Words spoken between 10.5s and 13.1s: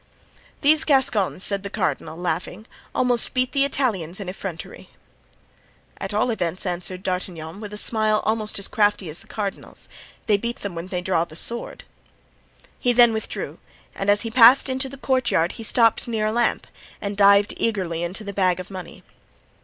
them when they draw their swords." He